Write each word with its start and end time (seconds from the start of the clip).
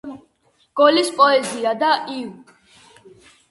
გოლის 0.81 1.11
პოეზია 1.19 1.75
და 1.85 1.93
იუ. 2.17 3.15